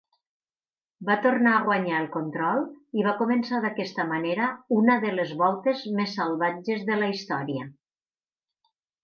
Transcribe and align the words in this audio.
Va 1.09 1.17
tornar 1.25 1.51
a 1.57 1.65
guanyar 1.67 1.99
el 2.03 2.07
control 2.15 2.63
i 3.01 3.05
va 3.09 3.13
començar 3.19 3.59
d'aquesta 3.67 4.07
manera 4.15 4.49
una 4.79 4.97
de 5.05 5.13
les 5.19 5.35
voltes 5.43 5.85
més 6.01 6.17
salvatges 6.23 6.89
de 6.91 6.99
la 7.05 7.13
història. 7.15 7.69